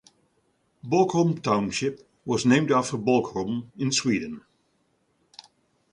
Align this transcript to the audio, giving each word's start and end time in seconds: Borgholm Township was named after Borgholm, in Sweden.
Borgholm 0.83 1.43
Township 1.43 2.01
was 2.25 2.43
named 2.43 2.71
after 2.71 2.97
Borgholm, 2.97 3.67
in 3.77 3.91
Sweden. 3.91 4.41